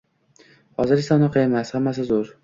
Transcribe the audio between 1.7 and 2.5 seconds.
Hammasi zo‘r.